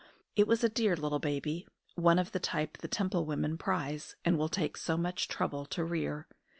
[0.35, 4.35] It was a dear little baby, one of the type the Temple women prize, and
[4.35, 6.25] will take so much trouble to rear.